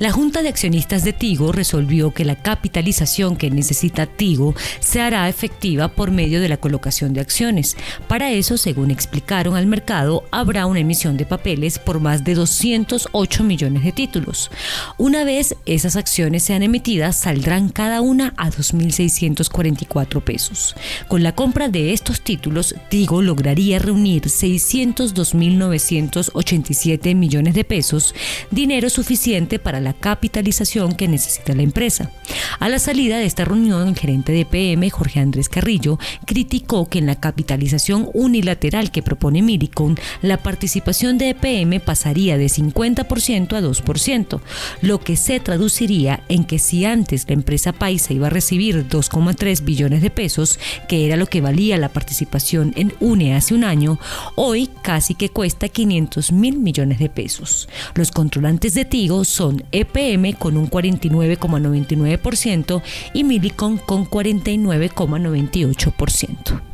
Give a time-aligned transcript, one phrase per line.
[0.00, 5.28] La Junta de Accionistas de Tigo resolvió que la capitalización que necesita Tigo se hará
[5.28, 7.76] efectiva por medio de la colocación de acciones.
[8.08, 13.44] Para eso, según explicaron al mercado, habrá una emisión de papeles por más de 208
[13.44, 14.50] millones de títulos.
[14.96, 20.76] Una vez esas acciones sean emitidas, saldrán cada una a 2.644 pesos.
[21.08, 28.14] Con la compra de estos títulos, Tigo lograría reunir 602.987 millones de pesos,
[28.50, 32.10] dinero suficiente para la capitalización que necesita la empresa.
[32.58, 36.98] A la salida de esta reunión, el gerente de PM, Jorge Andrés Carrillo, criticó que
[36.98, 43.60] en la capitalización unilateral que propone Miricon, la participación de EPM pasaría de 50% a
[43.60, 44.40] 2%,
[44.82, 49.64] lo que se traduciría en que si antes la empresa Paisa iba a recibir 2,3
[49.64, 53.98] billones de pesos, que era lo que valía la participación en UNE hace un año,
[54.36, 57.68] hoy casi que cuesta 500 mil millones de pesos.
[57.94, 62.82] Los controlantes de Tigo son EPM con un 49,99%
[63.14, 66.69] y Milicon con 49,98%.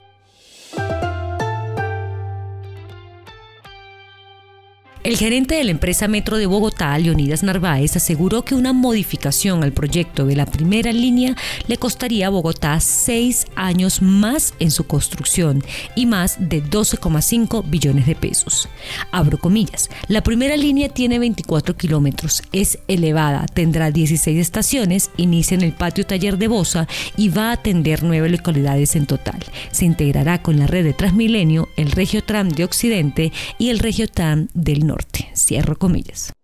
[5.06, 9.70] El gerente de la empresa Metro de Bogotá, Leonidas Narváez, aseguró que una modificación al
[9.70, 11.36] proyecto de la primera línea
[11.68, 15.62] le costaría a Bogotá seis años más en su construcción
[15.94, 18.68] y más de 12,5 billones de pesos.
[19.12, 25.62] Abro comillas, la primera línea tiene 24 kilómetros, es elevada, tendrá 16 estaciones, inicia en
[25.62, 29.38] el patio taller de Bosa y va a atender nueve localidades en total.
[29.70, 34.08] Se integrará con la red de Transmilenio, el Regio Tram de Occidente y el Regio
[34.08, 34.95] Tram del Norte.
[35.34, 36.35] Cierro comillas.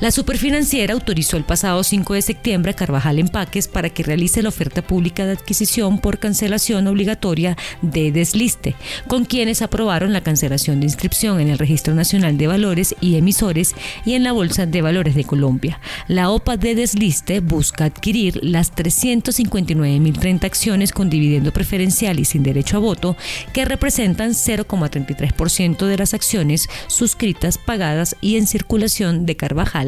[0.00, 4.50] La superfinanciera autorizó el pasado 5 de septiembre a Carvajal Empaques para que realice la
[4.50, 8.76] oferta pública de adquisición por cancelación obligatoria de desliste,
[9.08, 13.74] con quienes aprobaron la cancelación de inscripción en el Registro Nacional de Valores y Emisores
[14.04, 15.80] y en la Bolsa de Valores de Colombia.
[16.06, 22.76] La OPA de desliste busca adquirir las 359.030 acciones con dividendo preferencial y sin derecho
[22.76, 23.16] a voto,
[23.52, 29.87] que representan 0,33% de las acciones suscritas, pagadas y en circulación de Carvajal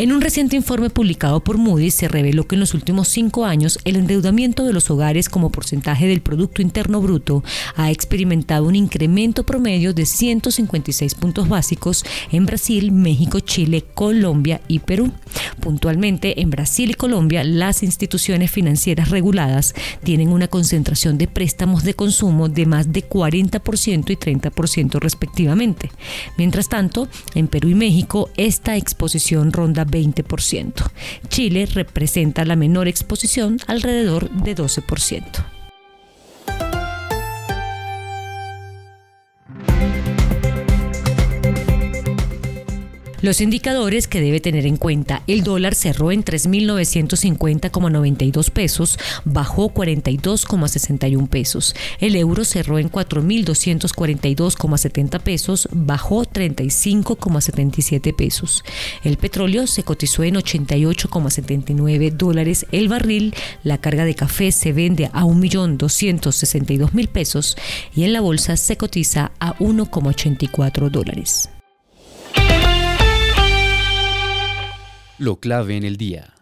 [0.00, 3.78] En un reciente informe publicado por Moody's se reveló que en los últimos cinco años
[3.84, 7.44] el endeudamiento de los hogares como porcentaje del Producto Interno Bruto
[7.76, 12.02] ha experimentado un incremento promedio de 156 puntos básicos
[12.32, 15.12] en Brasil, México, Chile, Colombia y Perú.
[15.60, 21.92] Puntualmente, en Brasil y Colombia, las instituciones financieras reguladas tienen una concentración de préstamos de
[21.92, 25.90] consumo de más de 40% y 30% respectivamente.
[26.38, 30.90] Mientras tanto, en Perú y México, esta exposición ronda 20%.
[31.28, 35.49] Chile representa la menor exposición, alrededor de 12%.
[43.22, 51.28] Los indicadores que debe tener en cuenta, el dólar cerró en 3.950,92 pesos, bajó 42,61
[51.28, 51.74] pesos.
[51.98, 58.64] El euro cerró en 4.242,70 pesos, bajó 35,77 pesos.
[59.04, 63.34] El petróleo se cotizó en 88,79 dólares el barril.
[63.64, 67.58] La carga de café se vende a 1.262.000 pesos
[67.94, 71.50] y en la bolsa se cotiza a 1,84 dólares.
[75.20, 76.32] Lo clave en el día.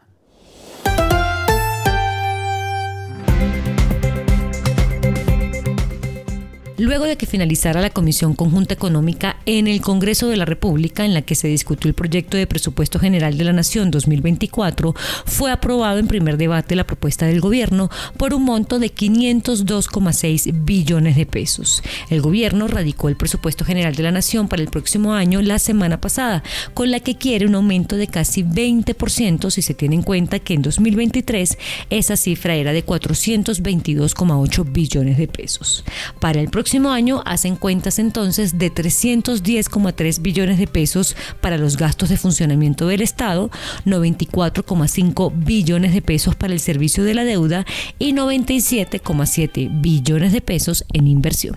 [6.78, 11.12] Luego de que finalizara la Comisión Conjunta Económica en el Congreso de la República, en
[11.12, 14.94] la que se discutió el proyecto de presupuesto general de la Nación 2024,
[15.26, 21.16] fue aprobado en primer debate la propuesta del gobierno por un monto de 502,6 billones
[21.16, 21.82] de pesos.
[22.10, 26.00] El gobierno radicó el presupuesto general de la Nación para el próximo año la semana
[26.00, 30.38] pasada, con la que quiere un aumento de casi 20% si se tiene en cuenta
[30.38, 31.58] que en 2023
[31.90, 35.84] esa cifra era de 422,8 billones de pesos.
[36.20, 41.78] Para el próximo próximo año hacen cuentas entonces de 310,3 billones de pesos para los
[41.78, 43.50] gastos de funcionamiento del Estado,
[43.86, 47.64] 94,5 billones de pesos para el servicio de la deuda
[47.98, 51.56] y 97,7 billones de pesos en inversión.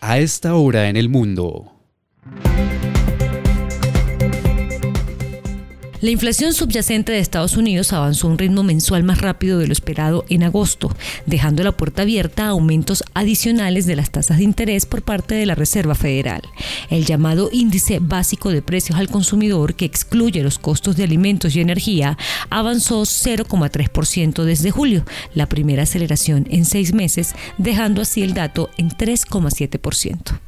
[0.00, 1.74] A esta hora en el mundo.
[6.00, 9.72] La inflación subyacente de Estados Unidos avanzó a un ritmo mensual más rápido de lo
[9.72, 10.94] esperado en agosto,
[11.26, 15.44] dejando la puerta abierta a aumentos adicionales de las tasas de interés por parte de
[15.44, 16.42] la Reserva Federal.
[16.88, 21.60] El llamado índice básico de precios al consumidor, que excluye los costos de alimentos y
[21.60, 22.16] energía,
[22.48, 25.04] avanzó 0,3% desde julio,
[25.34, 30.47] la primera aceleración en seis meses, dejando así el dato en 3,7%.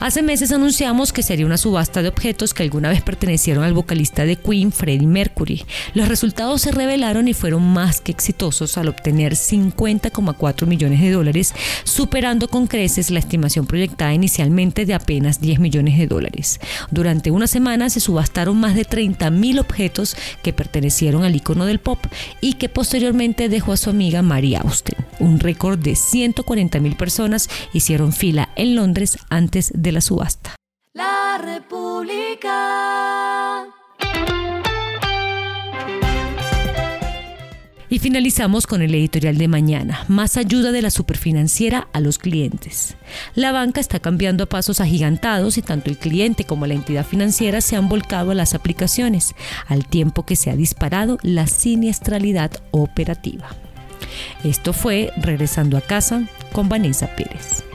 [0.00, 4.24] Hace meses anunciamos que sería una subasta de objetos que alguna vez pertenecieron al vocalista
[4.24, 5.64] de Queen, Freddie Mercury.
[5.92, 11.52] Los resultados se revelaron y fueron más que exitosos al obtener 50,4 millones de dólares,
[11.82, 16.60] superando con creces la estimación proyectada inicialmente de apenas 10 millones de dólares.
[16.92, 21.98] Durante una semana se subastaron más de 30.000 objetos que pertenecieron al icono del pop
[22.40, 24.94] y que posteriormente dejó a su amiga Mary Austin.
[25.18, 30.54] Un récord de 140.000 personas hicieron fila en Londres antes de la subasta.
[30.94, 32.48] La República.
[37.90, 42.96] Y finalizamos con el editorial de mañana, más ayuda de la superfinanciera a los clientes.
[43.34, 47.62] La banca está cambiando a pasos agigantados y tanto el cliente como la entidad financiera
[47.62, 49.34] se han volcado a las aplicaciones,
[49.68, 53.48] al tiempo que se ha disparado la siniestralidad operativa.
[54.44, 57.67] Esto fue Regresando a casa con Vanessa Pérez.